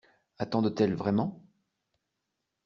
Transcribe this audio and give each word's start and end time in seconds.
Attendent-elles 0.39 0.95
vraiment? 0.95 1.43